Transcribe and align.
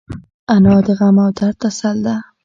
انا 0.53 0.75
د 0.85 0.89
غم 0.99 1.17
او 1.23 1.29
درد 1.37 1.55
تسل 1.61 1.97
ده 2.05 2.15